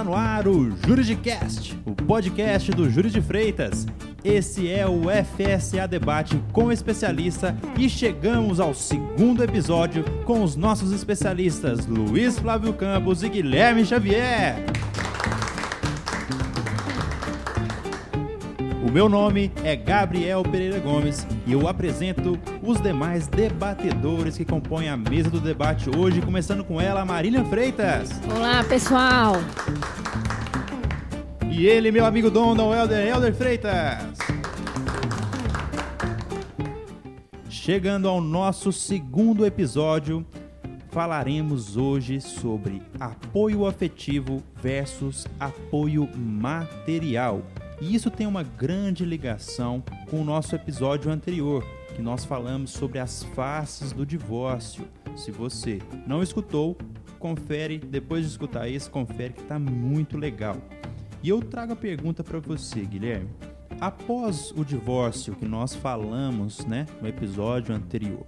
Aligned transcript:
Está 0.00 0.10
no 0.10 0.16
ar 0.16 0.48
o 0.48 0.70
Juridicast, 0.86 1.78
o 1.84 1.94
podcast 1.94 2.70
do 2.70 2.88
Júri 2.88 3.10
de 3.10 3.20
Freitas. 3.20 3.86
Esse 4.24 4.66
é 4.66 4.86
o 4.86 5.02
FSA 5.02 5.86
Debate 5.86 6.42
com 6.54 6.72
especialista 6.72 7.54
e 7.78 7.86
chegamos 7.86 8.60
ao 8.60 8.72
segundo 8.72 9.44
episódio 9.44 10.02
com 10.24 10.42
os 10.42 10.56
nossos 10.56 10.90
especialistas 10.92 11.84
Luiz 11.84 12.38
Flávio 12.38 12.72
Campos 12.72 13.22
e 13.22 13.28
Guilherme 13.28 13.84
Xavier. 13.84 14.64
O 18.82 18.90
meu 18.90 19.06
nome 19.06 19.52
é 19.62 19.76
Gabriel 19.76 20.42
Pereira 20.42 20.80
Gomes 20.80 21.26
e 21.46 21.52
eu 21.52 21.68
apresento 21.68 22.38
os 22.62 22.80
demais 22.80 23.26
debatedores 23.28 24.36
que 24.36 24.44
compõem 24.44 24.88
a 24.88 24.96
mesa 24.96 25.28
do 25.28 25.38
debate 25.38 25.90
hoje, 25.94 26.22
começando 26.22 26.64
com 26.64 26.80
ela, 26.80 27.04
Marília 27.04 27.44
Freitas. 27.44 28.10
Olá, 28.34 28.64
pessoal. 28.64 29.34
E 31.60 31.66
ele, 31.66 31.92
meu 31.92 32.06
amigo 32.06 32.30
Dom, 32.30 32.54
Helder, 32.74 33.06
Helder 33.06 33.34
Freitas. 33.34 34.16
Chegando 37.50 38.08
ao 38.08 38.18
nosso 38.18 38.72
segundo 38.72 39.44
episódio, 39.44 40.24
falaremos 40.88 41.76
hoje 41.76 42.18
sobre 42.18 42.80
apoio 42.98 43.66
afetivo 43.66 44.42
versus 44.62 45.26
apoio 45.38 46.08
material. 46.16 47.42
E 47.78 47.94
isso 47.94 48.10
tem 48.10 48.26
uma 48.26 48.42
grande 48.42 49.04
ligação 49.04 49.84
com 50.08 50.22
o 50.22 50.24
nosso 50.24 50.54
episódio 50.54 51.12
anterior, 51.12 51.62
que 51.94 52.00
nós 52.00 52.24
falamos 52.24 52.70
sobre 52.70 52.98
as 52.98 53.22
faces 53.34 53.92
do 53.92 54.06
divórcio. 54.06 54.88
Se 55.14 55.30
você 55.30 55.78
não 56.06 56.22
escutou, 56.22 56.74
confere, 57.18 57.76
depois 57.76 58.24
de 58.24 58.30
escutar 58.30 58.66
esse, 58.66 58.88
confere 58.88 59.34
que 59.34 59.42
está 59.42 59.58
muito 59.58 60.16
legal. 60.16 60.56
E 61.22 61.28
eu 61.28 61.40
trago 61.40 61.72
a 61.72 61.76
pergunta 61.76 62.24
para 62.24 62.38
você, 62.38 62.80
Guilherme. 62.80 63.28
Após 63.80 64.52
o 64.56 64.64
divórcio 64.64 65.34
que 65.34 65.46
nós 65.46 65.74
falamos 65.74 66.64
né, 66.66 66.86
no 67.00 67.08
episódio 67.08 67.74
anterior, 67.74 68.26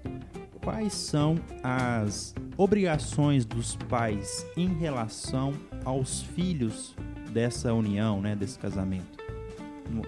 quais 0.62 0.92
são 0.92 1.36
as 1.62 2.34
obrigações 2.56 3.44
dos 3.44 3.76
pais 3.88 4.46
em 4.56 4.68
relação 4.68 5.52
aos 5.84 6.22
filhos 6.22 6.94
dessa 7.32 7.72
união, 7.72 8.20
né, 8.20 8.36
desse 8.36 8.58
casamento? 8.58 9.22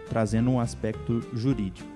trazendo 0.09 0.51
um 0.51 0.61
aspecto 0.61 1.21
jurídico. 1.35 1.89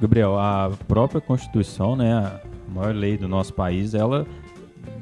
Gabriel, 0.00 0.38
a 0.38 0.70
própria 0.88 1.20
Constituição, 1.20 1.94
né, 1.96 2.12
a 2.12 2.40
maior 2.68 2.94
lei 2.94 3.16
do 3.16 3.28
nosso 3.28 3.52
país, 3.52 3.94
ela 3.94 4.26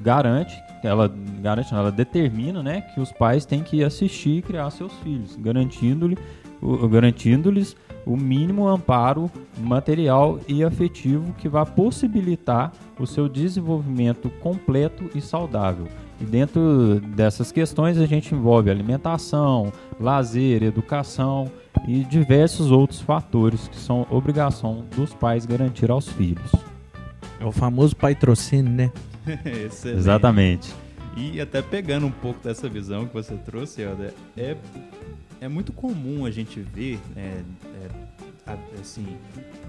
garante, 0.02 0.54
ela 0.82 1.12
garante, 1.38 1.72
ela 1.72 1.90
determina, 1.92 2.62
né, 2.62 2.80
que 2.80 3.00
os 3.00 3.12
pais 3.12 3.44
têm 3.44 3.62
que 3.62 3.82
assistir 3.82 4.38
e 4.38 4.42
criar 4.42 4.70
seus 4.70 4.92
filhos, 5.02 5.36
garantindo-lhe, 5.36 6.18
garantindo-lhes 6.90 7.76
o 8.04 8.16
mínimo 8.16 8.66
amparo 8.66 9.30
material 9.58 10.40
e 10.48 10.64
afetivo 10.64 11.34
que 11.34 11.48
vai 11.48 11.64
possibilitar 11.66 12.72
o 12.98 13.06
seu 13.06 13.28
desenvolvimento 13.28 14.30
completo 14.40 15.10
e 15.14 15.20
saudável. 15.20 15.86
E 16.20 16.24
dentro 16.24 17.00
dessas 17.14 17.52
questões 17.52 17.98
a 17.98 18.06
gente 18.06 18.34
envolve 18.34 18.70
alimentação, 18.70 19.72
lazer, 20.00 20.62
educação 20.62 21.50
e 21.86 22.02
diversos 22.02 22.70
outros 22.70 23.00
fatores 23.00 23.68
que 23.68 23.76
são 23.76 24.06
obrigação 24.10 24.84
dos 24.96 25.14
pais 25.14 25.46
garantir 25.46 25.90
aos 25.90 26.08
filhos. 26.08 26.50
É 27.38 27.44
o 27.44 27.52
famoso 27.52 27.94
patrocínio, 27.94 28.72
né? 28.72 28.92
Exatamente. 29.84 30.74
E 31.18 31.40
até 31.40 31.60
pegando 31.60 32.06
um 32.06 32.12
pouco 32.12 32.38
dessa 32.44 32.68
visão 32.68 33.04
que 33.04 33.12
você 33.12 33.34
trouxe, 33.34 33.82
Helder, 33.82 34.14
é, 34.36 34.56
é 35.40 35.48
muito 35.48 35.72
comum 35.72 36.24
a 36.24 36.30
gente 36.30 36.60
ver, 36.60 37.00
é, 37.16 37.42
é, 38.46 38.54
assim, 38.80 39.04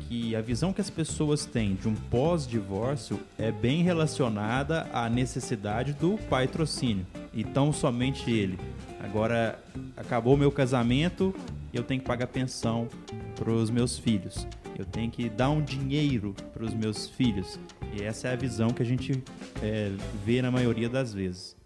que 0.02 0.36
a 0.36 0.42
visão 0.42 0.72
que 0.72 0.80
as 0.80 0.92
pessoas 0.92 1.46
têm 1.46 1.74
de 1.74 1.88
um 1.88 1.96
pós-divórcio 1.96 3.20
é 3.36 3.52
bem 3.52 3.82
relacionada 3.82 4.88
à 4.94 5.10
necessidade 5.10 5.92
do 5.94 6.20
patrocínio. 6.30 7.06
Então, 7.34 7.74
somente 7.74 8.30
ele. 8.30 8.60
Agora, 9.00 9.60
acabou 9.98 10.38
meu 10.38 10.52
casamento, 10.52 11.34
eu 11.74 11.81
tenho 11.81 12.00
que 12.00 12.06
pagar 12.06 12.28
pensão 12.28 12.88
para 13.36 13.50
os 13.50 13.72
meus 13.72 13.98
filhos. 13.98 14.48
Eu 14.78 14.86
tenho 14.86 15.10
que 15.10 15.28
dar 15.30 15.50
um 15.50 15.64
dinheiro 15.64 16.36
para 16.54 16.64
os 16.64 16.76
meus 16.76 17.08
filhos. 17.08 17.60
E 17.94 18.04
essa 18.04 18.28
é 18.28 18.34
a 18.34 18.36
visão 18.36 18.70
que 18.70 18.82
a 18.82 18.86
gente 18.86 19.24
é, 19.62 19.92
vê 20.26 20.42
na 20.42 20.52
maioria 20.52 20.90
das 20.90 21.14
vezes. 21.14 21.60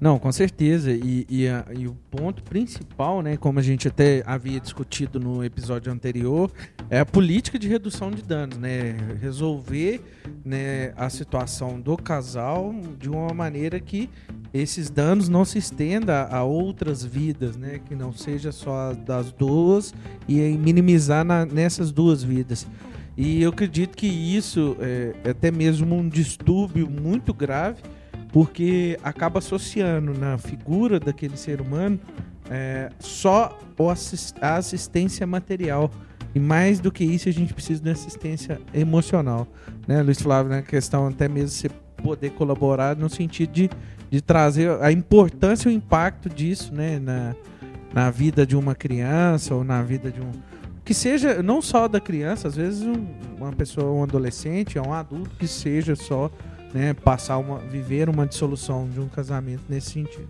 Não, 0.00 0.18
com 0.18 0.32
certeza. 0.32 0.90
E, 0.90 1.26
e, 1.28 1.48
a, 1.48 1.64
e, 1.78 1.86
o 1.86 1.94
ponto 2.10 2.42
principal, 2.42 3.22
né, 3.22 3.36
como 3.36 3.58
a 3.58 3.62
gente 3.62 3.86
até 3.86 4.22
havia 4.26 4.58
discutido 4.58 5.20
no 5.20 5.44
episódio 5.44 5.92
anterior, 5.92 6.50
é 6.90 6.98
a 6.98 7.06
política 7.06 7.58
de 7.58 7.68
redução 7.68 8.10
de 8.10 8.22
danos, 8.22 8.58
né? 8.58 8.96
Resolver 9.20 10.00
né, 10.44 10.92
a 10.96 11.08
situação 11.08 11.80
do 11.80 11.96
casal 11.96 12.74
de 12.98 13.08
uma 13.08 13.32
maneira 13.32 13.78
que 13.78 14.10
esses 14.52 14.90
danos 14.90 15.28
não 15.28 15.44
se 15.44 15.58
estenda 15.58 16.26
a 16.26 16.42
outras 16.42 17.04
vidas, 17.04 17.56
né? 17.56 17.80
Que 17.84 17.94
não 17.94 18.12
seja 18.12 18.50
só 18.50 18.92
das 18.92 19.30
duas 19.30 19.94
e 20.28 20.40
minimizar 20.58 21.24
na, 21.24 21.46
nessas 21.46 21.92
duas 21.92 22.24
vidas. 22.24 22.66
E 23.16 23.42
eu 23.42 23.50
acredito 23.50 23.96
que 23.96 24.06
isso 24.06 24.76
é, 24.80 25.14
é 25.24 25.30
até 25.30 25.50
mesmo 25.50 25.94
um 25.94 26.08
distúrbio 26.08 26.88
muito 26.90 27.34
grave, 27.34 27.82
porque 28.32 28.98
acaba 29.02 29.38
associando 29.38 30.14
na 30.18 30.38
figura 30.38 30.98
daquele 30.98 31.36
ser 31.36 31.60
humano 31.60 32.00
é, 32.50 32.90
só 32.98 33.58
a 34.40 34.56
assistência 34.56 35.26
material. 35.26 35.90
E 36.34 36.40
mais 36.40 36.80
do 36.80 36.90
que 36.90 37.04
isso, 37.04 37.28
a 37.28 37.32
gente 37.32 37.52
precisa 37.52 37.82
de 37.82 37.90
assistência 37.90 38.58
emocional. 38.72 39.46
Né, 39.86 40.02
Luiz 40.02 40.20
Flávio, 40.20 40.50
na 40.50 40.56
né? 40.56 40.62
questão 40.62 41.06
até 41.06 41.28
mesmo 41.28 41.50
você 41.50 41.68
poder 42.02 42.30
colaborar 42.30 42.96
no 42.96 43.10
sentido 43.10 43.52
de 43.52 43.70
de 44.12 44.20
trazer 44.20 44.70
a 44.82 44.92
importância 44.92 45.70
e 45.70 45.72
o 45.72 45.74
impacto 45.74 46.28
disso 46.28 46.74
né, 46.74 46.98
na, 46.98 47.34
na 47.94 48.10
vida 48.10 48.44
de 48.44 48.54
uma 48.54 48.74
criança 48.74 49.54
ou 49.54 49.64
na 49.64 49.82
vida 49.82 50.10
de 50.10 50.20
um. 50.20 50.30
Que 50.92 50.98
seja 50.98 51.42
não 51.42 51.62
só 51.62 51.88
da 51.88 51.98
criança, 51.98 52.48
às 52.48 52.54
vezes 52.54 52.82
um, 52.82 53.06
uma 53.38 53.50
pessoa, 53.50 53.90
um 53.90 54.02
adolescente, 54.02 54.78
um 54.78 54.92
adulto, 54.92 55.30
que 55.38 55.48
seja 55.48 55.96
só 55.96 56.30
né, 56.74 56.92
passar 56.92 57.38
uma. 57.38 57.56
viver 57.60 58.10
uma 58.10 58.26
dissolução 58.26 58.86
de 58.86 59.00
um 59.00 59.08
casamento 59.08 59.62
nesse 59.70 59.92
sentido. 59.92 60.28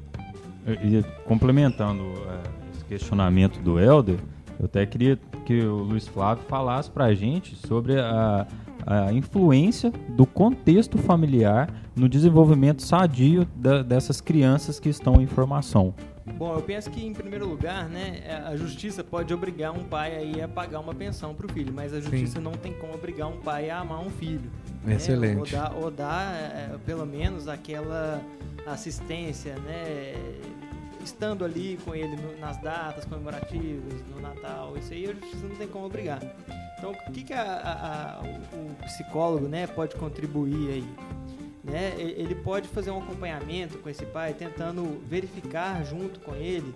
E 0.65 1.03
complementando 1.25 2.05
uh, 2.05 2.41
esse 2.73 2.85
questionamento 2.85 3.59
do 3.59 3.81
Helder, 3.81 4.21
eu 4.57 4.67
até 4.67 4.87
queria 4.87 5.19
que 5.45 5.63
o 5.63 5.79
Luiz 5.79 6.07
Flávio 6.07 6.45
falasse 6.47 6.89
para 6.89 7.07
a 7.07 7.15
gente 7.15 7.57
sobre 7.57 7.99
a, 7.99 8.47
a 8.87 9.13
influência 9.13 9.93
do 10.11 10.25
contexto 10.25 10.97
familiar 10.97 11.75
no 11.97 12.09
desenvolvimento 12.09 12.83
sadio 12.83 13.49
da, 13.57 13.83
dessas 13.83 14.21
crianças 14.21 14.79
que 14.79 14.89
estão 14.89 15.21
em 15.21 15.27
formação. 15.27 15.93
Bom, 16.25 16.55
eu 16.55 16.63
penso 16.63 16.91
que 16.91 17.05
em 17.05 17.13
primeiro 17.13 17.47
lugar, 17.47 17.89
né, 17.89 18.23
a 18.47 18.57
justiça 18.57 19.03
pode 19.03 19.33
obrigar 19.35 19.73
um 19.73 19.85
pai 19.85 20.17
aí 20.17 20.41
a 20.41 20.47
pagar 20.47 20.79
uma 20.79 20.95
pensão 20.95 21.35
para 21.35 21.47
o 21.47 21.53
filho, 21.53 21.73
mas 21.73 21.93
a 21.93 22.01
justiça 22.01 22.37
Sim. 22.37 22.41
não 22.45 22.53
tem 22.53 22.73
como 22.75 22.95
obrigar 22.95 23.29
um 23.29 23.39
pai 23.39 23.71
a 23.71 23.81
amar 23.81 24.01
um 24.01 24.11
filho. 24.11 24.51
Né? 24.85 24.95
Excelente. 24.95 25.39
Ou 25.39 25.47
dar, 25.47 25.75
ou 25.75 25.91
dar 25.91 26.35
é, 26.35 26.79
pelo 26.87 27.05
menos 27.05 27.49
aquela 27.49 28.23
assistência, 28.67 29.57
né, 29.57 30.15
estando 31.03 31.45
ali 31.45 31.79
com 31.85 31.95
ele 31.95 32.17
no, 32.17 32.39
nas 32.39 32.57
datas 32.59 33.05
comemorativas, 33.05 34.01
no 34.09 34.21
Natal, 34.21 34.77
isso 34.77 34.93
aí 34.93 35.07
a 35.07 35.13
justiça 35.15 35.47
não 35.47 35.57
tem 35.57 35.67
como 35.67 35.87
obrigar. 35.87 36.21
Então, 36.79 36.93
o 36.93 37.13
que, 37.13 37.23
que 37.23 37.33
a, 37.33 37.43
a, 37.43 38.19
a, 38.19 38.23
o 38.23 38.75
psicólogo 38.85 39.49
né, 39.49 39.67
pode 39.67 39.95
contribuir 39.97 40.71
aí? 40.71 41.12
Né? 41.65 41.95
Ele 41.97 42.35
pode 42.35 42.67
fazer 42.69 42.91
um 42.91 42.99
acompanhamento 42.99 43.79
com 43.79 43.89
esse 43.89 44.05
pai, 44.05 44.35
tentando 44.35 45.01
verificar 45.09 45.85
junto 45.85 46.19
com 46.21 46.35
ele 46.35 46.75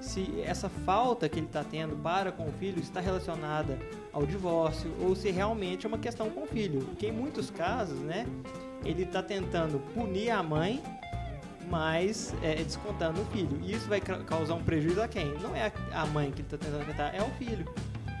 se 0.00 0.40
essa 0.44 0.68
falta 0.68 1.28
que 1.28 1.38
ele 1.38 1.46
está 1.46 1.64
tendo 1.64 1.96
para 1.96 2.30
com 2.30 2.46
o 2.46 2.52
filho 2.52 2.80
está 2.80 3.00
relacionada 3.00 3.78
ao 4.12 4.26
divórcio 4.26 4.92
ou 5.00 5.14
se 5.14 5.30
realmente 5.30 5.86
é 5.86 5.88
uma 5.88 5.98
questão 5.98 6.28
com 6.30 6.42
o 6.42 6.46
filho. 6.46 6.80
Porque 6.80 7.06
em 7.06 7.12
muitos 7.12 7.50
casos, 7.50 7.98
né, 8.00 8.26
ele 8.84 9.04
está 9.04 9.22
tentando 9.22 9.78
punir 9.94 10.30
a 10.30 10.42
mãe, 10.42 10.82
mas 11.70 12.34
é, 12.42 12.56
descontando 12.56 13.20
o 13.20 13.24
filho. 13.26 13.58
E 13.62 13.72
isso 13.72 13.88
vai 13.88 14.00
causar 14.00 14.54
um 14.54 14.62
prejuízo 14.62 15.00
a 15.00 15.08
quem? 15.08 15.32
Não 15.38 15.54
é 15.54 15.72
a 15.92 16.06
mãe 16.06 16.30
que 16.30 16.42
ele 16.42 16.46
está 16.46 16.58
tentando 16.58 16.86
tentar, 16.86 17.14
é 17.14 17.22
o 17.22 17.30
filho, 17.38 17.64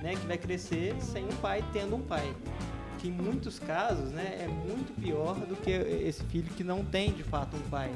né, 0.02 0.14
que 0.14 0.26
vai 0.26 0.38
crescer 0.38 0.94
sem 1.00 1.24
um 1.24 1.36
pai 1.36 1.62
tendo 1.72 1.96
um 1.96 2.02
pai 2.02 2.34
que 3.04 3.08
em 3.08 3.12
muitos 3.12 3.58
casos 3.58 4.10
né, 4.12 4.38
é 4.40 4.48
muito 4.48 4.98
pior 4.98 5.34
do 5.34 5.54
que 5.56 5.70
esse 5.70 6.24
filho 6.24 6.50
que 6.56 6.64
não 6.64 6.82
tem 6.82 7.12
de 7.12 7.22
fato 7.22 7.54
um 7.54 7.68
pai. 7.68 7.90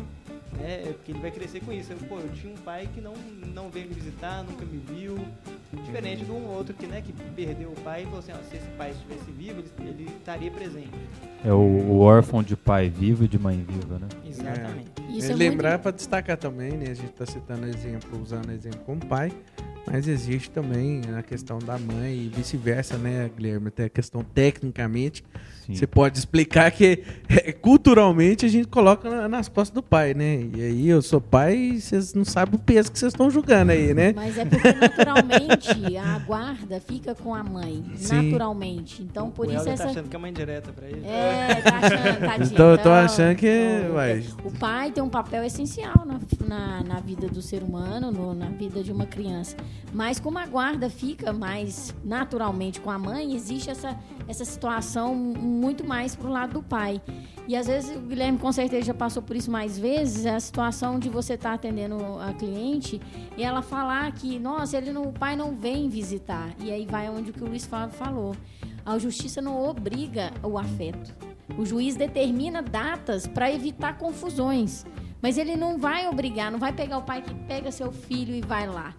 Né? 0.52 0.82
É 0.86 0.92
porque 0.92 1.12
ele 1.12 1.20
vai 1.20 1.30
crescer 1.30 1.60
com 1.60 1.72
isso. 1.72 1.90
Eu, 1.92 1.98
pô, 2.06 2.18
eu 2.18 2.28
tinha 2.34 2.52
um 2.52 2.56
pai 2.58 2.86
que 2.94 3.00
não, 3.00 3.14
não 3.54 3.70
veio 3.70 3.88
me 3.88 3.94
visitar, 3.94 4.44
nunca 4.44 4.66
me 4.66 4.76
viu, 4.76 5.18
Diferente 5.84 6.24
de 6.24 6.32
um 6.32 6.46
outro 6.46 6.72
que, 6.72 6.86
né, 6.86 7.02
que 7.02 7.12
perdeu 7.12 7.68
o 7.68 7.74
pai 7.82 8.02
e 8.02 8.04
falou 8.06 8.20
assim, 8.20 8.32
ó, 8.32 8.36
se 8.48 8.56
esse 8.56 8.66
pai 8.78 8.90
estivesse 8.90 9.30
vivo, 9.32 9.62
ele, 9.78 9.90
ele 9.90 10.10
estaria 10.18 10.50
presente. 10.50 10.90
É 11.44 11.52
o, 11.52 11.58
o 11.58 11.98
órfão 12.00 12.42
de 12.42 12.56
pai 12.56 12.88
vivo 12.88 13.24
e 13.24 13.28
de 13.28 13.38
mãe 13.38 13.62
viva, 13.68 13.98
né? 13.98 14.08
Exatamente. 14.26 14.90
Isso 15.10 15.30
É, 15.30 15.34
é 15.34 15.36
lembrar 15.36 15.70
muito... 15.72 15.82
para 15.82 15.90
destacar 15.90 16.38
também, 16.38 16.72
né? 16.72 16.86
A 16.86 16.94
gente 16.94 17.10
está 17.10 17.26
citando 17.26 17.66
exemplo, 17.66 18.18
usando 18.18 18.50
exemplo 18.50 18.80
como 18.86 19.04
pai, 19.04 19.30
mas 19.86 20.06
existe 20.06 20.50
também 20.50 21.00
a 21.16 21.22
questão 21.22 21.58
da 21.58 21.78
mãe 21.78 22.14
e 22.14 22.28
vice-versa, 22.34 22.96
né, 22.98 23.30
Guilherme? 23.34 23.68
Até 23.68 23.84
a 23.84 23.88
questão 23.88 24.22
tecnicamente. 24.22 25.24
Sim. 25.66 25.74
Você 25.74 25.86
pode 25.86 26.18
explicar 26.18 26.70
que 26.70 27.04
é, 27.28 27.52
culturalmente 27.52 28.46
a 28.46 28.48
gente 28.48 28.68
coloca 28.68 29.08
na- 29.10 29.28
nas 29.28 29.48
costas 29.48 29.74
do 29.74 29.82
pai, 29.82 30.14
né? 30.14 30.46
E 30.54 30.62
aí 30.62 30.88
eu 30.88 31.02
sou 31.02 31.20
pai 31.20 31.54
e 31.56 31.80
vocês 31.80 32.14
não 32.14 32.24
sabem 32.24 32.54
o 32.54 32.58
peso 32.58 32.90
que 32.90 32.98
vocês 32.98 33.12
estão 33.12 33.30
julgando 33.30 33.72
aí, 33.72 33.92
né? 33.92 34.14
Mas 34.14 34.38
é 34.38 34.46
porque 34.46 34.72
naturalmente 34.72 35.96
a 35.98 36.18
guarda 36.20 36.80
fica 36.80 37.14
com 37.14 37.34
a 37.34 37.44
mãe. 37.44 37.84
Sim. 37.96 38.30
Naturalmente. 38.30 39.02
Então 39.02 39.30
por 39.30 39.46
o 39.46 39.50
isso 39.50 39.58
Helder 39.58 39.74
essa. 39.74 39.84
tá 39.84 39.90
achando 39.90 40.08
que 40.08 40.16
é 40.16 40.18
uma 40.18 40.28
indireta 40.30 40.72
pra 40.72 40.88
ele. 40.88 41.04
É, 41.06 41.54
tá 41.60 41.76
achando, 41.78 42.20
tadinho. 42.20 42.48
Então, 42.58 42.70
eu 42.70 42.78
tô 42.78 42.90
achando 42.90 43.36
que, 43.36 43.46
então, 43.46 43.94
uai. 43.96 44.24
O 44.44 44.50
pai 44.50 44.90
tem 44.90 45.02
um 45.02 45.08
papel 45.10 45.44
essencial 45.44 46.04
na, 46.06 46.18
na, 46.46 46.82
na 46.82 47.00
vida 47.00 47.28
do 47.28 47.42
ser 47.42 47.62
humano, 47.62 48.10
no- 48.10 48.34
na 48.34 48.48
vida 48.48 48.82
de 48.82 48.90
uma 48.90 49.04
criança. 49.06 49.54
Mas 49.92 50.20
como 50.20 50.38
a 50.38 50.46
guarda 50.46 50.90
fica 50.90 51.32
mais 51.32 51.94
naturalmente 52.04 52.80
com 52.80 52.90
a 52.90 52.98
mãe, 52.98 53.34
existe 53.34 53.70
essa, 53.70 53.98
essa 54.26 54.44
situação 54.44 55.14
muito 55.14 55.86
mais 55.86 56.14
pro 56.14 56.28
lado 56.28 56.54
do 56.54 56.62
pai. 56.62 57.00
E 57.46 57.56
às 57.56 57.66
vezes 57.66 57.96
o 57.96 58.00
Guilherme 58.00 58.38
com 58.38 58.52
certeza 58.52 58.86
já 58.86 58.94
passou 58.94 59.22
por 59.22 59.34
isso 59.34 59.50
mais 59.50 59.78
vezes, 59.78 60.26
é 60.26 60.34
a 60.34 60.40
situação 60.40 60.98
de 60.98 61.08
você 61.08 61.34
estar 61.34 61.54
atendendo 61.54 61.96
a 62.20 62.34
cliente 62.34 63.00
e 63.36 63.42
ela 63.42 63.62
falar 63.62 64.12
que, 64.12 64.38
nossa, 64.38 64.76
ele 64.76 64.92
não, 64.92 65.04
o 65.04 65.12
pai 65.12 65.34
não 65.34 65.56
vem 65.56 65.88
visitar. 65.88 66.50
E 66.62 66.70
aí 66.70 66.86
vai 66.86 67.08
onde 67.08 67.30
o 67.30 67.32
que 67.32 67.42
o 67.42 67.48
Luiz 67.48 67.64
Flávio 67.64 67.96
falou. 67.96 68.36
A 68.84 68.98
justiça 68.98 69.40
não 69.40 69.62
obriga 69.66 70.30
o 70.42 70.58
afeto. 70.58 71.14
O 71.56 71.64
juiz 71.64 71.96
determina 71.96 72.60
datas 72.60 73.26
para 73.26 73.50
evitar 73.50 73.96
confusões. 73.96 74.84
Mas 75.20 75.36
ele 75.36 75.56
não 75.56 75.78
vai 75.78 76.06
obrigar, 76.06 76.52
não 76.52 76.58
vai 76.58 76.72
pegar 76.72 76.98
o 76.98 77.02
pai 77.02 77.22
que 77.22 77.34
pega 77.34 77.72
seu 77.72 77.90
filho 77.90 78.34
e 78.34 78.40
vai 78.40 78.66
lá. 78.66 78.94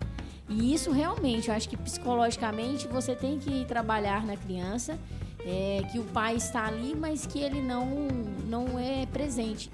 E 0.50 0.74
isso 0.74 0.92
realmente, 0.92 1.50
eu 1.50 1.54
acho 1.56 1.70
que 1.70 1.78
psicologicamente 1.78 2.88
você 2.88 3.14
tem 3.16 3.38
que 3.38 3.66
trabalhar 3.66 4.26
na 4.26 4.36
criança, 4.36 4.98
é, 5.46 5.84
que 5.92 6.00
o 6.00 6.04
pai 6.04 6.36
está 6.36 6.66
ali, 6.66 6.96
mas 7.00 7.26
que 7.26 7.40
ele 7.40 7.62
não, 7.62 8.08
não 8.48 8.80
é 8.80 9.06
presente. 9.06 9.70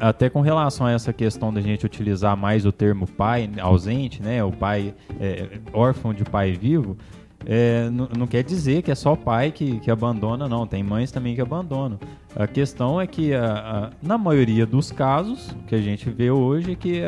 Até 0.00 0.30
com 0.30 0.40
relação 0.40 0.86
a 0.86 0.92
essa 0.92 1.12
questão 1.12 1.52
da 1.52 1.60
gente 1.60 1.84
utilizar 1.84 2.34
mais 2.36 2.64
o 2.64 2.72
termo 2.72 3.06
pai 3.06 3.50
ausente, 3.60 4.22
né? 4.22 4.42
O 4.42 4.50
pai 4.50 4.94
é, 5.20 5.58
órfão 5.74 6.14
de 6.14 6.24
pai 6.24 6.52
vivo, 6.52 6.96
é, 7.44 7.90
não, 7.90 8.26
quer 8.26 8.42
dizer 8.42 8.80
que 8.82 8.90
é 8.90 8.94
só 8.94 9.14
pai 9.14 9.52
que, 9.52 9.78
que 9.80 9.90
abandona, 9.90 10.48
não. 10.48 10.66
Tem 10.66 10.82
mães 10.82 11.12
também 11.12 11.34
que 11.34 11.40
abandonam. 11.42 11.98
A 12.34 12.46
questão 12.46 12.98
é 12.98 13.06
que, 13.06 13.34
a- 13.34 13.90
a- 13.90 13.90
na 14.02 14.16
maioria 14.16 14.64
dos 14.64 14.90
casos, 14.90 15.54
que 15.66 15.74
a 15.74 15.80
gente 15.82 16.08
vê 16.08 16.30
hoje, 16.30 16.72
é 16.72 16.74
que 16.74 17.02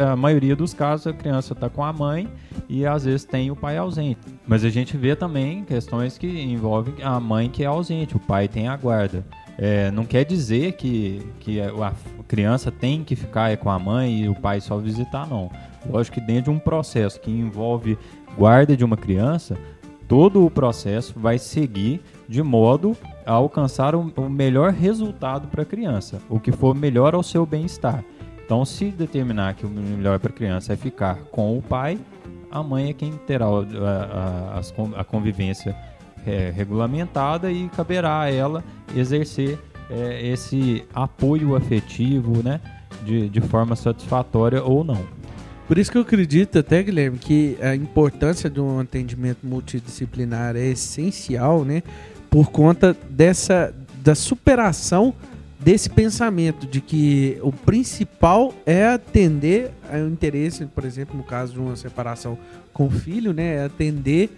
a 0.00 0.16
maioria 0.16 0.54
dos 0.54 0.74
casos 0.74 1.06
a 1.06 1.12
criança 1.12 1.52
está 1.52 1.68
com 1.68 1.82
a 1.82 1.92
mãe 1.92 2.28
e 2.68 2.86
às 2.86 3.04
vezes 3.04 3.24
tem 3.24 3.50
o 3.50 3.56
pai 3.56 3.76
ausente. 3.76 4.20
Mas 4.46 4.64
a 4.64 4.68
gente 4.68 4.96
vê 4.96 5.16
também 5.16 5.64
questões 5.64 6.18
que 6.18 6.26
envolvem 6.26 7.02
a 7.02 7.18
mãe 7.18 7.48
que 7.48 7.62
é 7.62 7.66
ausente, 7.66 8.16
o 8.16 8.20
pai 8.20 8.48
tem 8.48 8.68
a 8.68 8.76
guarda. 8.76 9.24
É, 9.56 9.90
não 9.90 10.04
quer 10.04 10.24
dizer 10.24 10.72
que, 10.72 11.22
que 11.40 11.60
a 11.60 11.92
criança 12.26 12.72
tem 12.72 13.04
que 13.04 13.14
ficar 13.14 13.56
com 13.56 13.70
a 13.70 13.78
mãe 13.78 14.22
e 14.22 14.28
o 14.28 14.34
pai 14.34 14.60
só 14.60 14.76
visitar, 14.78 15.28
não. 15.28 15.50
Lógico 15.88 16.18
que 16.18 16.26
dentro 16.26 16.44
de 16.44 16.50
um 16.50 16.58
processo 16.58 17.20
que 17.20 17.30
envolve 17.30 17.96
guarda 18.36 18.76
de 18.76 18.84
uma 18.84 18.96
criança, 18.96 19.56
todo 20.08 20.44
o 20.44 20.50
processo 20.50 21.14
vai 21.16 21.38
seguir 21.38 22.02
de 22.28 22.42
modo 22.42 22.96
a 23.24 23.32
alcançar 23.32 23.94
o, 23.94 24.12
o 24.16 24.28
melhor 24.28 24.72
resultado 24.72 25.48
para 25.48 25.62
a 25.62 25.66
criança, 25.66 26.20
o 26.28 26.40
que 26.40 26.50
for 26.50 26.74
melhor 26.74 27.14
ao 27.14 27.22
seu 27.22 27.46
bem-estar. 27.46 28.04
Então, 28.44 28.64
se 28.64 28.86
determinar 28.90 29.54
que 29.54 29.64
o 29.64 29.68
melhor 29.68 30.18
para 30.18 30.30
a 30.30 30.32
criança 30.34 30.72
é 30.72 30.76
ficar 30.76 31.16
com 31.30 31.56
o 31.56 31.62
pai, 31.62 31.98
a 32.50 32.62
mãe 32.62 32.90
é 32.90 32.92
quem 32.92 33.12
terá 33.26 33.48
o- 33.48 33.66
a, 33.84 34.60
a- 34.60 35.00
a 35.00 35.04
convivência 35.04 35.74
é, 36.26 36.50
regulamentada 36.54 37.50
e 37.50 37.68
caberá 37.70 38.20
a 38.22 38.30
ela 38.32 38.62
exercer 38.96 39.58
é, 39.90 40.26
esse 40.26 40.82
apoio 40.94 41.54
afetivo, 41.54 42.42
né, 42.42 42.58
de, 43.04 43.28
de 43.28 43.40
forma 43.42 43.76
satisfatória 43.76 44.62
ou 44.62 44.82
não. 44.82 45.04
Por 45.68 45.76
isso 45.76 45.90
que 45.92 45.98
eu 45.98 46.02
acredito 46.02 46.58
até, 46.58 46.82
Guilherme, 46.82 47.18
que 47.18 47.56
a 47.60 47.74
importância 47.74 48.48
de 48.48 48.60
um 48.60 48.80
atendimento 48.80 49.46
multidisciplinar 49.46 50.56
é 50.56 50.66
essencial, 50.68 51.64
né? 51.64 51.82
Por 52.30 52.50
conta 52.50 52.96
dessa 53.10 53.74
da 54.02 54.14
superação 54.14 55.14
desse 55.64 55.88
pensamento 55.88 56.66
de 56.66 56.80
que 56.80 57.38
o 57.40 57.50
principal 57.50 58.54
é 58.66 58.86
atender 58.86 59.70
ao 59.90 60.06
interesse, 60.06 60.66
por 60.66 60.84
exemplo, 60.84 61.16
no 61.16 61.24
caso 61.24 61.54
de 61.54 61.58
uma 61.58 61.74
separação 61.74 62.38
com 62.72 62.86
o 62.86 62.90
filho, 62.90 63.32
né? 63.32 63.54
É 63.54 63.64
atender, 63.64 64.30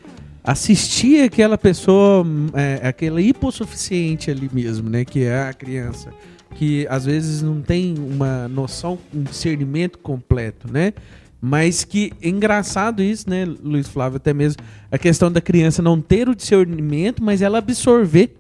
assistir 0.45 1.25
aquela 1.25 1.59
pessoa, 1.59 2.25
é, 2.55 2.87
aquela 2.87 3.21
hipossuficiente 3.21 4.31
ali 4.31 4.49
mesmo, 4.53 4.89
né? 4.89 5.05
Que 5.05 5.25
é 5.25 5.49
a 5.49 5.53
criança 5.53 6.11
que 6.55 6.87
às 6.89 7.05
vezes 7.05 7.43
não 7.43 7.61
tem 7.61 7.97
uma 7.99 8.47
noção, 8.49 8.99
um 9.13 9.25
discernimento 9.25 9.99
completo, 9.99 10.73
né? 10.73 10.95
Mas 11.41 11.85
que 11.85 12.13
é 12.23 12.29
engraçado 12.29 13.03
isso, 13.03 13.29
né, 13.29 13.45
Luiz 13.45 13.87
Flávio, 13.87 14.17
até 14.17 14.33
mesmo 14.33 14.63
a 14.91 14.97
questão 14.97 15.31
da 15.31 15.41
criança 15.41 15.83
não 15.83 16.01
ter 16.01 16.29
o 16.29 16.35
discernimento, 16.35 17.23
mas 17.23 17.43
ela 17.43 17.59
absorver 17.59 18.35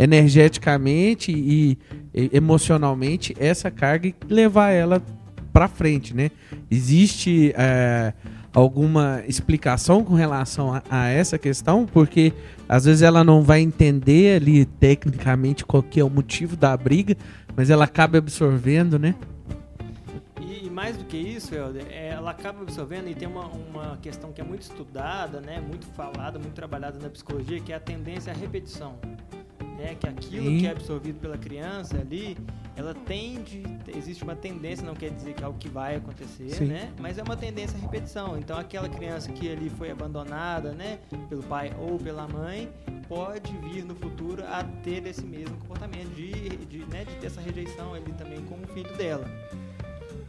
energeticamente 0.00 1.30
e, 1.30 1.78
emocionalmente 2.32 3.36
essa 3.38 3.70
carga 3.70 4.08
e 4.08 4.14
levar 4.28 4.70
ela 4.70 5.02
para 5.52 5.68
frente, 5.68 6.16
né? 6.16 6.30
Existe 6.70 7.52
é, 7.54 8.14
alguma 8.52 9.22
explicação 9.28 10.02
com 10.02 10.14
relação 10.14 10.72
a, 10.72 10.82
a 10.90 11.08
essa 11.08 11.38
questão? 11.38 11.84
Porque 11.84 12.32
às 12.66 12.86
vezes 12.86 13.02
ela 13.02 13.22
não 13.22 13.42
vai 13.42 13.60
entender 13.60 14.40
ali 14.40 14.64
tecnicamente 14.64 15.66
qual 15.66 15.82
que 15.82 16.00
é 16.00 16.04
o 16.04 16.08
motivo 16.08 16.56
da 16.56 16.74
briga, 16.74 17.14
mas 17.54 17.68
ela 17.68 17.84
acaba 17.84 18.16
absorvendo, 18.16 18.98
né? 18.98 19.14
E, 20.40 20.66
e 20.66 20.70
mais 20.70 20.96
do 20.96 21.04
que 21.04 21.18
isso, 21.18 21.54
Helder, 21.54 21.84
é, 21.90 22.08
ela 22.08 22.30
acaba 22.30 22.62
absorvendo 22.62 23.08
e 23.08 23.14
tem 23.14 23.28
uma, 23.28 23.46
uma 23.46 23.98
questão 23.98 24.32
que 24.32 24.40
é 24.40 24.44
muito 24.44 24.62
estudada, 24.62 25.42
né, 25.42 25.60
muito 25.60 25.84
falada, 25.88 26.38
muito 26.38 26.54
trabalhada 26.54 26.98
na 26.98 27.10
psicologia, 27.10 27.60
que 27.60 27.70
é 27.70 27.76
a 27.76 27.80
tendência 27.80 28.32
à 28.32 28.36
repetição. 28.36 28.98
Né, 29.80 29.96
que 29.98 30.06
aquilo 30.06 30.44
Sim. 30.44 30.58
que 30.58 30.66
é 30.66 30.70
absorvido 30.72 31.18
pela 31.20 31.38
criança 31.38 31.96
ali, 31.96 32.36
ela 32.76 32.92
tende, 32.92 33.62
existe 33.88 34.22
uma 34.22 34.36
tendência, 34.36 34.84
não 34.84 34.94
quer 34.94 35.08
dizer 35.08 35.32
que 35.32 35.42
é 35.42 35.46
algo 35.46 35.58
que 35.58 35.70
vai 35.70 35.96
acontecer, 35.96 36.50
Sim. 36.50 36.66
né, 36.66 36.92
mas 36.98 37.16
é 37.16 37.22
uma 37.22 37.34
tendência 37.34 37.78
à 37.78 37.80
repetição. 37.80 38.38
Então 38.38 38.58
aquela 38.58 38.90
criança 38.90 39.32
que 39.32 39.50
ali 39.50 39.70
foi 39.70 39.90
abandonada, 39.90 40.72
né, 40.72 40.98
pelo 41.30 41.42
pai 41.44 41.72
ou 41.80 41.98
pela 41.98 42.28
mãe, 42.28 42.68
pode 43.08 43.56
vir 43.56 43.82
no 43.82 43.94
futuro 43.94 44.44
a 44.44 44.62
ter 44.62 45.06
esse 45.06 45.24
mesmo 45.24 45.56
comportamento 45.56 46.14
de, 46.14 46.30
de, 46.66 46.78
né, 46.84 47.06
de 47.06 47.14
ter 47.16 47.28
essa 47.28 47.40
rejeição 47.40 47.94
ali 47.94 48.12
também 48.12 48.42
com 48.42 48.56
o 48.56 48.66
filho 48.74 48.94
dela. 48.98 49.26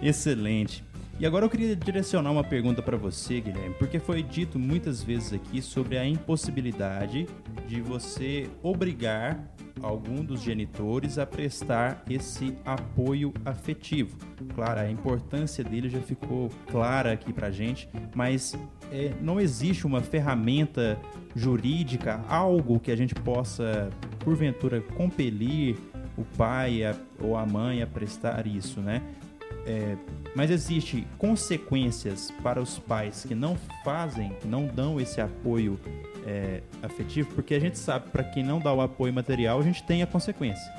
Excelente. 0.02 0.82
E 1.22 1.26
agora 1.28 1.46
eu 1.46 1.50
queria 1.52 1.76
direcionar 1.76 2.32
uma 2.32 2.44
pergunta 2.44 2.82
para 2.82 2.98
você, 2.98 3.40
Guilherme, 3.40 3.76
porque 3.78 4.00
foi 4.00 4.24
dito 4.24 4.58
muitas 4.58 5.04
vezes 5.04 5.32
aqui 5.32 5.62
sobre 5.62 5.96
a 5.96 6.04
impossibilidade 6.04 7.28
de 7.68 7.80
você 7.80 8.50
obrigar 8.64 9.40
algum 9.84 10.26
dos 10.26 10.42
genitores 10.42 11.20
a 11.20 11.26
prestar 11.28 12.04
esse 12.10 12.58
apoio 12.66 13.32
afetivo. 13.46 14.18
Claro, 14.56 14.80
a 14.80 14.90
importância 14.90 15.64
dele 15.64 15.90
já 15.92 16.00
ficou 16.02 16.50
clara 16.72 17.12
aqui 17.12 17.32
pra 17.32 17.52
gente, 17.52 17.88
mas 18.16 18.58
é, 18.92 19.14
não 19.22 19.40
existe 19.40 19.86
uma 19.86 20.02
ferramenta 20.02 21.00
jurídica, 21.36 22.26
algo 22.28 22.80
que 22.80 22.92
a 22.92 22.96
gente 22.96 23.14
possa, 23.14 23.92
porventura, 24.22 24.82
compelir 24.82 25.78
o 26.18 26.24
pai 26.36 26.84
a- 26.84 26.96
ou 27.20 27.38
a 27.38 27.46
mãe 27.46 27.84
a 27.84 27.86
prestar 27.86 28.48
isso, 28.48 28.82
né? 28.82 29.04
É, 29.68 29.96
mas 30.36 30.50
existe 30.50 31.08
consequências 31.18 32.32
para 32.44 32.62
os 32.62 32.80
pais 32.80 33.26
que 33.28 33.36
não 33.36 33.58
fazem, 33.84 34.36
não 34.46 34.66
dão 34.66 35.00
esse 35.00 35.20
apoio 35.20 35.80
é, 36.26 36.62
afetivo, 36.82 37.30
porque 37.34 37.54
a 37.54 37.60
gente 37.60 37.78
sabe 37.78 38.10
para 38.10 38.24
quem 38.24 38.44
não 38.44 38.60
dá 38.60 38.74
o 38.74 38.82
apoio 38.82 39.14
material, 39.14 39.60
a 39.60 39.64
gente 39.64 39.84
tem 39.84 40.02
a 40.04 40.08
consequência, 40.08 40.72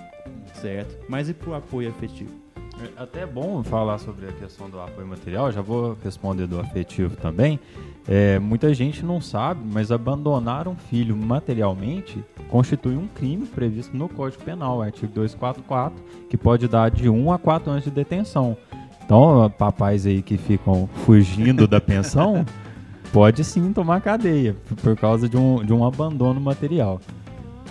certo? 0.55 1.05
Mas 1.09 1.29
e 1.29 1.35
para 1.35 1.51
o 1.51 1.55
apoio 1.55 1.91
afetivo? 1.91 2.43
É 2.81 3.03
até 3.03 3.27
bom 3.27 3.63
falar 3.63 3.99
sobre 3.99 4.27
a 4.27 4.33
questão 4.33 4.69
do 4.69 4.81
apoio 4.81 5.07
material, 5.07 5.53
já 5.53 5.61
vou 5.61 5.97
responder 6.03 6.47
do 6.47 6.59
afetivo 6.59 7.17
também. 7.17 7.61
É, 8.09 8.39
muita 8.39 8.75
gente 8.75 9.05
não 9.05 9.21
sabe, 9.21 9.61
mas 9.65 9.93
abandonar 9.93 10.67
um 10.67 10.75
filho 10.75 11.17
materialmente 11.17 12.25
constitui 12.49 12.97
um 12.97 13.07
crime 13.07 13.47
previsto 13.47 13.97
no 13.97 14.09
Código 14.09 14.43
Penal, 14.43 14.83
artigo 14.83 15.13
244, 15.13 16.03
que 16.29 16.37
pode 16.37 16.67
dar 16.67 16.91
de 16.91 17.09
1 17.09 17.33
a 17.33 17.39
4 17.39 17.71
anos 17.71 17.85
de 17.85 17.91
detenção. 17.91 18.57
Então, 19.05 19.51
papais 19.59 20.07
aí 20.07 20.23
que 20.23 20.37
ficam 20.37 20.89
fugindo 21.05 21.67
da 21.67 21.81
pensão, 21.81 22.45
pode 23.13 23.45
sim 23.45 23.73
tomar 23.73 24.01
cadeia 24.01 24.57
por 24.83 24.97
causa 24.97 25.29
de 25.29 25.37
um, 25.37 25.65
de 25.65 25.73
um 25.73 25.85
abandono 25.85 26.41
material. 26.41 27.01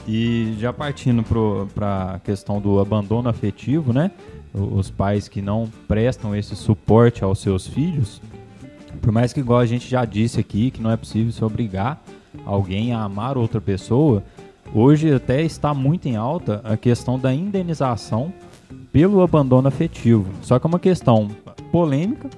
E 0.08 0.56
já 0.60 0.74
partindo 0.74 1.24
para 1.74 2.16
a 2.16 2.20
questão 2.20 2.60
do 2.60 2.80
abandono 2.80 3.30
afetivo, 3.30 3.94
né? 3.94 4.12
Os 4.54 4.90
pais 4.90 5.28
que 5.28 5.42
não 5.42 5.70
prestam 5.88 6.36
esse 6.36 6.56
suporte 6.56 7.24
aos 7.24 7.40
seus 7.40 7.66
filhos, 7.68 8.22
por 9.02 9.12
mais 9.12 9.32
que 9.32 9.40
igual 9.40 9.60
a 9.60 9.66
gente 9.66 9.90
já 9.90 10.04
disse 10.04 10.40
aqui, 10.40 10.72
que 10.72 10.82
não 10.82 10.92
é 10.92 10.98
possível 10.98 11.32
se 11.32 11.44
obrigar 11.44 12.02
alguém 12.46 12.94
a 12.94 13.04
amar 13.04 13.38
outra 13.38 13.62
pessoa, 13.62 14.24
hoje 14.74 15.14
até 15.14 15.42
está 15.42 15.74
muito 15.74 16.08
em 16.08 16.16
alta 16.16 16.62
a 16.64 16.76
questão 16.76 17.18
da 17.18 17.34
indenização 17.34 18.34
pelo 18.92 19.22
abandono 19.22 19.68
afetivo. 19.68 20.26
Só 20.42 20.60
que 20.60 20.66
é 20.66 20.70
uma 20.70 20.80
questão 20.80 21.30
polêmica, 21.72 22.30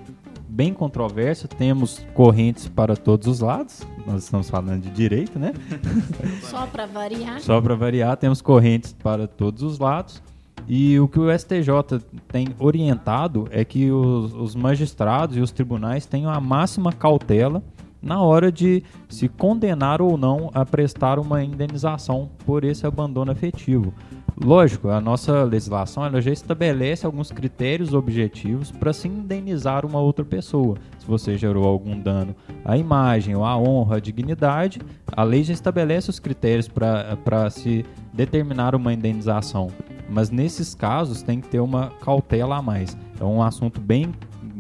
bem 0.48 0.74
controversa, 0.74 1.48
temos 1.48 2.06
correntes 2.14 2.68
para 2.68 2.96
todos 2.96 3.28
os 3.28 3.40
lados. 3.40 3.82
Nós 4.06 4.24
estamos 4.24 4.50
falando 4.50 4.84
de 4.84 4.90
direito, 4.90 5.40
né? 5.40 5.54
Só 6.44 6.68
para 6.68 6.86
variar. 6.86 7.40
Só 7.40 7.60
para 7.60 7.76
variar, 7.76 8.18
temos 8.18 8.42
correntes 8.42 8.94
para 8.94 9.28
todos 9.28 9.64
os 9.64 9.80
lados. 9.80 10.22
E 10.68 11.00
o 11.00 11.08
que 11.08 11.20
o 11.20 11.38
STJ 11.38 12.02
tem 12.28 12.50
orientado 12.60 13.48
é 13.52 13.66
que 13.66 13.92
os, 13.92 14.34
os 14.34 14.56
magistrados 14.56 15.36
e 15.36 15.40
os 15.42 15.52
tribunais 15.52 16.06
tenham 16.06 16.32
a 16.32 16.40
máxima 16.40 16.94
cautela 16.94 17.62
na 18.04 18.22
hora 18.22 18.52
de 18.52 18.84
se 19.08 19.30
condenar 19.30 20.02
ou 20.02 20.18
não 20.18 20.52
a 20.54 20.66
prestar 20.66 21.18
uma 21.18 21.42
indenização 21.44 22.30
por 22.46 22.66
esse 22.66 22.86
abandono 22.86 23.32
afetivo. 23.32 23.94
Lógico, 24.42 24.90
a 24.90 25.00
nossa 25.00 25.44
legislação 25.44 26.06
ela 26.06 26.20
já 26.20 26.32
estabelece 26.32 27.06
alguns 27.06 27.32
critérios 27.32 27.94
objetivos 27.94 28.72
para 28.72 28.92
se 28.92 29.08
indenizar 29.08 29.86
uma 29.86 30.00
outra 30.00 30.26
pessoa. 30.26 30.78
Se 30.98 31.06
você 31.06 31.38
gerou 31.38 31.66
algum 31.66 32.00
dano 32.00 32.36
à 32.66 32.76
imagem 32.76 33.36
ou 33.36 33.46
à 33.46 33.58
honra, 33.58 33.98
à 33.98 34.00
dignidade, 34.00 34.80
a 35.12 35.24
lei 35.24 35.44
já 35.44 35.54
estabelece 35.54 36.10
os 36.10 36.20
critérios 36.20 36.68
para 36.68 37.50
se 37.52 37.86
determinar 38.12 38.74
uma 38.74 38.92
indenização. 38.92 39.70
Mas 40.10 40.30
nesses 40.30 40.74
casos 40.74 41.22
tem 41.22 41.40
que 41.40 41.48
ter 41.48 41.60
uma 41.60 41.92
cautela 42.02 42.58
a 42.58 42.62
mais. 42.62 42.98
É 43.20 43.24
um 43.24 43.42
assunto 43.42 43.80
bem, 43.80 44.12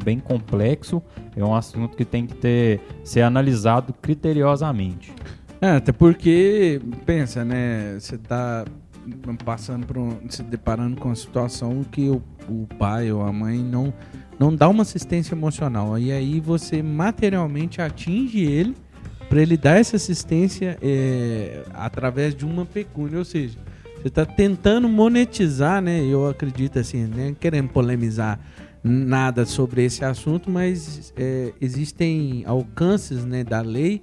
bem 0.03 0.19
complexo, 0.19 1.01
é 1.35 1.43
um 1.43 1.55
assunto 1.55 1.97
que 1.97 2.05
tem 2.05 2.27
que 2.27 2.35
ter, 2.35 2.79
ser 3.03 3.21
analisado 3.21 3.91
criteriosamente. 4.01 5.11
É, 5.59 5.77
até 5.77 5.91
porque, 5.91 6.81
pensa, 7.05 7.43
né? 7.43 7.97
Você 7.99 8.15
está 8.15 8.65
passando 9.43 9.85
por 9.85 9.97
um, 9.97 10.17
se 10.29 10.43
deparando 10.43 10.99
com 10.99 11.09
uma 11.09 11.15
situação 11.15 11.83
que 11.83 12.09
o, 12.09 12.21
o 12.47 12.67
pai 12.77 13.11
ou 13.11 13.21
a 13.21 13.31
mãe 13.31 13.57
não 13.59 13.93
não 14.39 14.53
dá 14.53 14.67
uma 14.67 14.81
assistência 14.81 15.35
emocional 15.35 15.97
e 15.97 16.11
aí 16.11 16.39
você 16.39 16.81
materialmente 16.81 17.81
atinge 17.81 18.41
ele 18.41 18.75
para 19.29 19.41
ele 19.41 19.57
dar 19.57 19.79
essa 19.79 19.95
assistência 19.95 20.77
é, 20.81 21.63
através 21.73 22.35
de 22.35 22.45
uma 22.45 22.65
pecúnia, 22.65 23.17
ou 23.17 23.25
seja, 23.25 23.57
você 23.95 24.07
está 24.07 24.25
tentando 24.25 24.87
monetizar, 24.87 25.81
né? 25.81 26.03
Eu 26.05 26.27
acredito 26.27 26.77
assim, 26.77 27.05
né? 27.05 27.35
Querendo 27.39 27.69
polemizar 27.69 28.39
nada 28.83 29.45
sobre 29.45 29.85
esse 29.85 30.03
assunto, 30.05 30.51
mas 30.51 31.13
é, 31.15 31.53
existem 31.61 32.43
alcances, 32.45 33.23
né, 33.23 33.43
da 33.43 33.61
lei 33.61 34.01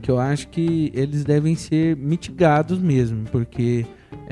que 0.00 0.10
eu 0.10 0.18
acho 0.18 0.48
que 0.48 0.90
eles 0.94 1.24
devem 1.24 1.54
ser 1.54 1.96
mitigados 1.96 2.78
mesmo, 2.78 3.24
porque 3.30 3.84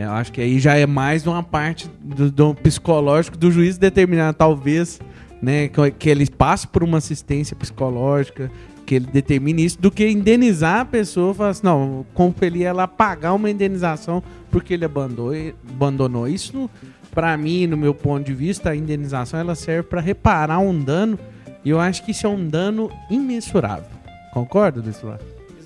eu 0.05 0.13
acho 0.13 0.33
que 0.33 0.41
aí 0.41 0.61
já 0.61 0.77
é 0.77 0.87
mais 0.87 1.27
uma 1.27 1.43
parte 1.43 1.91
do, 2.01 2.31
do 2.31 2.55
psicológico 2.55 3.37
do 3.37 3.51
juiz 3.51 3.77
determinar, 3.77 4.33
talvez, 4.33 5.01
né, 5.43 5.67
que, 5.67 5.91
que 5.91 6.09
ele 6.09 6.25
passe 6.31 6.69
por 6.69 6.85
uma 6.85 6.99
assistência 6.99 7.57
psicológica, 7.57 8.49
que 8.87 8.95
ele 8.95 9.07
determine 9.07 9.65
isso, 9.65 9.81
do 9.81 9.91
que 9.91 10.09
indenizar 10.09 10.81
a 10.81 10.85
pessoa, 10.85 11.35
falar 11.35 11.51
assim, 11.51 11.63
não, 11.65 12.07
compelir 12.15 12.63
ela 12.63 12.85
a 12.85 12.89
pagar 12.89 13.35
uma 13.35 13.51
indenização 13.51 14.23
porque 14.51 14.73
ele 14.73 14.85
abandonou. 14.85 15.33
abandonou. 15.69 16.29
Isso, 16.29 16.71
para 17.11 17.37
mim, 17.37 17.67
no 17.67 17.77
meu 17.77 17.93
ponto 17.93 18.25
de 18.25 18.33
vista, 18.33 18.71
a 18.71 18.77
indenização 18.77 19.41
ela 19.41 19.55
serve 19.55 19.89
para 19.89 20.01
reparar 20.01 20.61
um 20.61 20.79
dano, 20.79 21.19
e 21.65 21.71
eu 21.71 21.81
acho 21.81 22.05
que 22.05 22.13
isso 22.13 22.27
é 22.27 22.31
um 22.31 22.47
dano 22.47 22.91
imensurável. 23.11 23.91
Concorda, 24.33 24.81
Luiz 24.81 25.03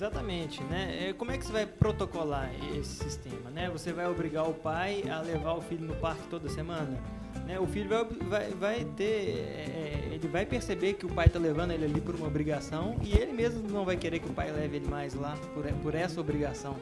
Exatamente, 0.03 0.61
né? 0.65 1.07
É, 1.07 1.13
como 1.13 1.31
é 1.31 1.37
que 1.37 1.45
você 1.45 1.53
vai 1.53 1.65
protocolar 1.65 2.51
esse 2.77 3.05
sistema, 3.05 3.49
né? 3.49 3.69
Você 3.69 3.93
vai 3.93 4.05
obrigar 4.05 4.45
o 4.49 4.53
pai 4.53 5.01
a 5.09 5.21
levar 5.21 5.53
o 5.53 5.61
filho 5.61 5.87
no 5.87 5.95
parque 5.95 6.23
toda 6.29 6.49
semana? 6.49 6.99
Né? 7.47 7.57
O 7.57 7.65
filho 7.65 7.87
vai, 7.87 8.03
vai, 8.03 8.49
vai 8.49 8.85
ter, 8.97 9.39
é, 9.39 10.09
ele 10.11 10.27
vai 10.27 10.45
perceber 10.45 10.95
que 10.95 11.05
o 11.05 11.09
pai 11.09 11.27
está 11.27 11.39
levando 11.39 11.71
ele 11.71 11.85
ali 11.85 12.01
por 12.01 12.15
uma 12.15 12.27
obrigação 12.27 12.97
e 13.01 13.17
ele 13.17 13.31
mesmo 13.31 13.65
não 13.69 13.85
vai 13.85 13.95
querer 13.95 14.19
que 14.19 14.27
o 14.29 14.33
pai 14.33 14.51
leve 14.51 14.75
ele 14.75 14.89
mais 14.89 15.13
lá 15.13 15.37
por, 15.53 15.63
por 15.81 15.95
essa 15.95 16.19
obrigação. 16.19 16.75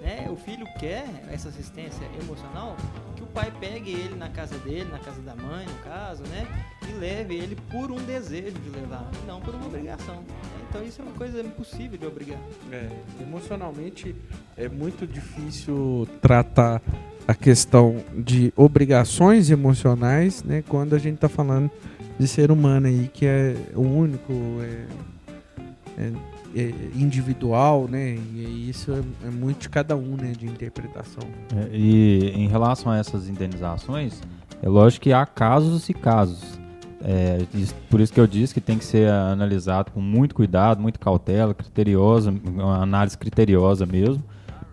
Né? 0.00 0.28
O 0.30 0.36
filho 0.36 0.64
quer 0.78 1.04
essa 1.32 1.48
assistência 1.48 2.08
emocional 2.22 2.76
que 3.16 3.24
o 3.24 3.26
pai 3.26 3.52
pegue 3.58 3.90
ele 3.90 4.14
na 4.14 4.28
casa 4.28 4.56
dele, 4.58 4.88
na 4.90 5.00
casa 5.00 5.20
da 5.20 5.34
mãe, 5.34 5.66
no 5.66 5.78
caso, 5.82 6.22
né? 6.28 6.46
E 6.88 6.92
leve 6.92 7.34
ele 7.34 7.56
por 7.70 7.90
um 7.90 7.96
desejo 7.96 8.56
de 8.56 8.70
levar, 8.70 9.10
não 9.26 9.40
por 9.40 9.54
uma 9.54 9.66
obrigação. 9.66 10.24
Então 10.68 10.84
isso 10.84 11.00
é 11.00 11.04
uma 11.04 11.14
coisa 11.14 11.40
impossível 11.40 11.98
de 11.98 12.06
obrigar. 12.06 12.38
É, 12.70 12.88
emocionalmente 13.20 14.14
é 14.56 14.68
muito 14.68 15.06
difícil 15.06 16.06
tratar 16.20 16.82
a 17.26 17.34
questão 17.34 17.96
de 18.16 18.52
obrigações 18.56 19.50
emocionais, 19.50 20.42
né? 20.42 20.62
Quando 20.68 20.94
a 20.94 20.98
gente 20.98 21.16
está 21.16 21.28
falando 21.28 21.70
de 22.18 22.28
ser 22.28 22.50
humano 22.50 22.86
aí 22.86 23.10
que 23.12 23.26
é 23.26 23.54
o 23.74 23.82
único, 23.82 24.32
é, 24.62 24.86
é, 25.98 26.12
é 26.56 26.74
individual, 26.94 27.86
né? 27.88 28.16
E 28.34 28.68
isso 28.68 28.92
é, 28.92 29.26
é, 29.26 29.30
muito 29.30 29.60
de 29.60 29.68
cada 29.68 29.96
um, 29.96 30.16
né? 30.16 30.32
De 30.32 30.46
interpretação. 30.46 31.22
É, 31.56 31.68
e 31.74 32.30
em 32.34 32.48
relação 32.48 32.92
a 32.92 32.98
essas 32.98 33.28
indenizações, 33.28 34.20
é 34.62 34.68
lógico 34.68 35.04
que 35.04 35.12
há 35.12 35.24
casos 35.24 35.88
e 35.88 35.94
casos. 35.94 36.58
É, 37.00 37.38
por 37.88 38.00
isso 38.00 38.12
que 38.12 38.20
eu 38.20 38.26
disse 38.26 38.52
que 38.52 38.60
tem 38.60 38.76
que 38.76 38.84
ser 38.84 39.08
analisado 39.08 39.92
com 39.92 40.00
muito 40.00 40.34
cuidado, 40.34 40.80
muito 40.80 40.98
cautela, 40.98 41.54
criteriosa, 41.54 42.34
uma 42.44 42.82
análise 42.82 43.16
criteriosa 43.16 43.86
mesmo, 43.86 44.22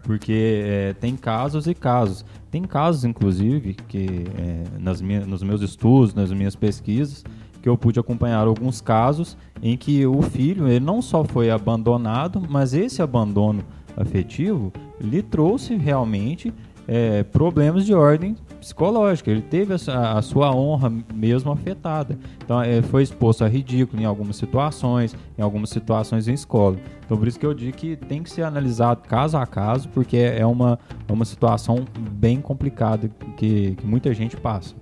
porque 0.04 0.64
é, 0.66 0.94
tem 0.94 1.16
casos 1.16 1.68
e 1.68 1.74
casos. 1.74 2.26
Tem 2.50 2.64
casos, 2.64 3.04
inclusive, 3.04 3.74
que 3.74 4.26
é, 4.38 4.64
nas 4.80 5.02
minha, 5.02 5.26
nos 5.26 5.44
meus 5.44 5.62
estudos, 5.62 6.14
nas 6.14 6.32
minhas 6.32 6.56
pesquisas, 6.56 7.24
que 7.62 7.70
eu 7.70 7.78
pude 7.78 8.00
acompanhar 8.00 8.46
alguns 8.48 8.80
casos 8.80 9.36
em 9.62 9.76
que 9.76 10.06
o 10.06 10.22
filho 10.22 10.68
ele 10.68 10.80
não 10.84 11.02
só 11.02 11.24
foi 11.24 11.50
abandonado, 11.50 12.42
mas 12.48 12.74
esse 12.74 13.02
abandono 13.02 13.64
afetivo 13.98 14.72
lhe 15.02 15.22
trouxe 15.22 15.76
realmente 15.76 16.54
é, 16.88 17.24
problemas 17.24 17.86
de 17.86 17.94
ordem 17.94 18.36
psicológica. 18.60 19.30
Ele 19.32 19.42
teve 19.42 19.74
a, 19.74 20.18
a 20.18 20.22
sua 20.22 20.56
honra 20.56 20.92
mesmo 21.14 21.52
afetada. 21.52 22.18
Então, 22.44 22.64
ele 22.64 22.82
foi 22.84 23.04
exposto 23.04 23.44
a 23.44 23.48
ridículo 23.48 24.02
em 24.02 24.06
algumas 24.06 24.36
situações, 24.36 25.16
em 25.38 25.42
algumas 25.42 25.70
situações 25.70 26.28
em 26.28 26.34
escola. 26.34 26.78
Então, 27.06 27.18
por 27.18 27.28
isso 27.28 27.40
que 27.40 27.46
eu 27.46 27.54
digo 27.54 27.76
que 27.76 27.96
tem 27.96 28.24
que 28.24 28.30
ser 28.30 28.44
analisado 28.44 29.08
caso 29.08 29.38
a 29.38 29.46
caso, 29.46 29.90
porque 29.90 30.18
é 30.18 30.46
uma, 30.46 30.80
é 31.08 31.14
uma 31.14 31.26
situação 31.26 31.86
bem 32.12 32.42
complicada 32.42 33.10
que, 33.38 33.76
que 33.76 33.86
muita 33.86 34.14
gente 34.14 34.36
passa. 34.38 34.76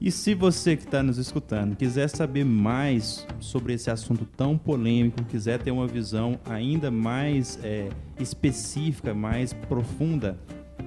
E 0.00 0.10
se 0.10 0.34
você 0.34 0.76
que 0.76 0.84
está 0.84 1.02
nos 1.02 1.16
escutando 1.16 1.74
quiser 1.74 2.08
saber 2.08 2.44
mais 2.44 3.26
sobre 3.40 3.72
esse 3.72 3.90
assunto 3.90 4.24
tão 4.24 4.56
polêmico, 4.58 5.24
quiser 5.24 5.58
ter 5.58 5.70
uma 5.70 5.86
visão 5.86 6.38
ainda 6.44 6.90
mais 6.90 7.58
é, 7.62 7.88
específica, 8.20 9.14
mais 9.14 9.52
profunda, 9.52 10.38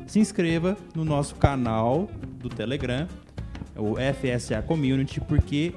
se 0.10 0.20
inscreva 0.20 0.76
no 0.96 1.06
nosso 1.06 1.36
canal 1.36 2.10
do 2.40 2.50
Telegram, 2.50 3.08
o 3.76 3.94
FSA 3.94 4.60
Community, 4.64 5.22
porque 5.22 5.72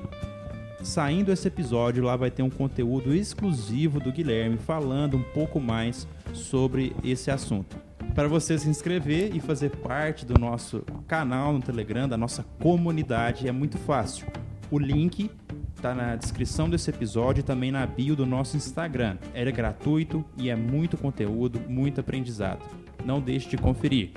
saindo 0.83 1.31
esse 1.31 1.47
episódio 1.47 2.03
lá 2.03 2.17
vai 2.17 2.31
ter 2.31 2.43
um 2.43 2.49
conteúdo 2.49 3.15
exclusivo 3.15 4.01
do 4.01 4.11
Guilherme 4.11 4.57
falando 4.57 5.19
um 5.19 5.23
pouco 5.23 5.61
mais 5.61 6.09
sobre 6.33 6.97
esse 7.05 7.31
assunto. 7.31 7.77
Para 8.15 8.27
você 8.27 8.59
se 8.59 8.71
inscrever 8.71 9.37
e 9.37 9.41
fazer 9.41 9.69
parte 9.69 10.25
do 10.25 10.41
nosso 10.41 10.83
canal 11.07 11.53
no 11.53 11.61
Telegram, 11.61 12.09
da 12.09 12.17
nossa 12.17 12.43
comunidade, 12.59 13.47
é 13.47 13.53
muito 13.53 13.77
fácil. 13.77 14.27
O 14.71 14.79
link 14.79 15.31
está 15.77 15.95
na 15.95 16.17
descrição 16.17 16.71
desse 16.71 16.89
episódio 16.89 17.41
e 17.41 17.45
também 17.45 17.71
na 17.71 17.85
bio 17.85 18.17
do 18.17 18.25
nosso 18.25 18.57
Instagram. 18.57 19.19
É 19.35 19.45
gratuito 19.53 20.25
e 20.39 20.49
é 20.49 20.57
muito 20.57 20.97
conteúdo, 20.97 21.61
muito 21.69 22.01
aprendizado. 22.01 22.65
Não 23.05 23.21
deixe 23.21 23.49
de 23.49 23.57
conferir. 23.57 24.11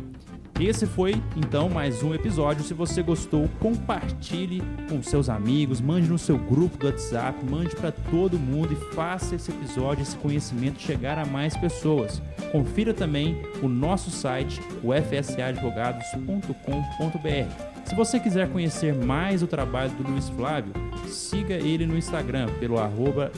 Esse 0.59 0.85
foi 0.85 1.15
então 1.35 1.69
mais 1.69 2.01
um 2.01 2.13
episódio. 2.13 2.63
Se 2.63 2.73
você 2.73 3.03
gostou, 3.03 3.49
compartilhe 3.59 4.63
com 4.89 5.03
seus 5.03 5.27
amigos, 5.27 5.81
mande 5.81 6.07
no 6.07 6.17
seu 6.17 6.37
grupo 6.37 6.77
do 6.77 6.85
WhatsApp, 6.85 7.43
mande 7.43 7.75
para 7.75 7.91
todo 7.91 8.39
mundo 8.39 8.71
e 8.71 8.95
faça 8.95 9.35
esse 9.35 9.51
episódio, 9.51 10.01
esse 10.01 10.15
conhecimento 10.15 10.81
chegar 10.81 11.17
a 11.17 11.25
mais 11.25 11.57
pessoas. 11.57 12.21
Confira 12.53 12.93
também 12.93 13.35
o 13.61 13.67
nosso 13.67 14.09
site, 14.09 14.61
o 14.81 14.93
fsadvogados.com.br. 14.93 17.83
Se 17.83 17.93
você 17.93 18.17
quiser 18.17 18.49
conhecer 18.49 18.95
mais 18.95 19.43
o 19.43 19.47
trabalho 19.47 19.91
do 19.91 20.09
Luiz 20.09 20.29
Flávio, 20.29 20.71
siga 21.05 21.55
ele 21.55 21.85
no 21.85 21.97
Instagram 21.97 22.47
pelo 22.61 22.79
arroba 22.79 23.29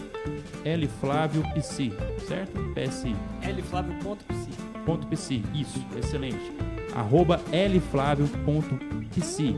lflaviopc, 0.63 1.91
certo? 2.27 2.61
PSI. 2.75 3.15
lflavio.psi. 3.41 4.46
Ponto 4.87 5.05
.pc, 5.05 5.43
isso, 5.53 5.85
excelente. 5.97 6.53
Arroba 6.95 7.41
lflavio.pc. 7.51 9.55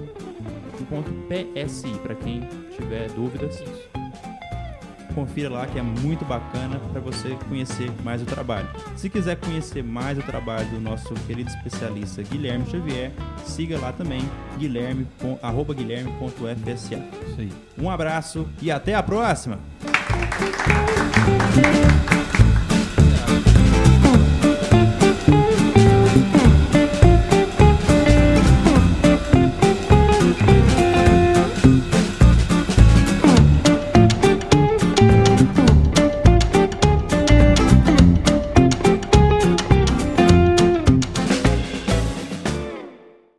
Ponto 0.90 1.12
PSI, 1.30 1.94
para 2.02 2.16
quem 2.16 2.42
tiver 2.76 3.12
dúvidas. 3.12 3.64
Confira 5.14 5.50
lá 5.50 5.68
que 5.68 5.78
é 5.78 5.84
muito 5.84 6.26
bacana 6.26 6.80
para 6.92 7.00
você 7.00 7.38
conhecer 7.48 7.92
mais 8.04 8.24
o 8.24 8.26
trabalho. 8.26 8.68
Se 8.96 9.08
quiser 9.08 9.36
conhecer 9.36 9.84
mais 9.84 10.18
o 10.18 10.24
trabalho 10.24 10.68
do 10.70 10.80
nosso 10.80 11.14
querido 11.28 11.52
especialista 11.52 12.24
Guilherme 12.24 12.66
Xavier, 12.66 13.12
siga 13.46 13.78
lá 13.78 13.92
também, 13.92 14.22
guilherme, 14.58 15.06
arroba 15.44 15.76
guilherme.fsa. 15.76 17.04
Isso 17.28 17.36
aí. 17.38 17.52
Um 17.78 17.88
abraço 17.90 18.48
e 18.62 18.72
até 18.72 18.96
a 18.96 19.04
próxima! 19.04 19.60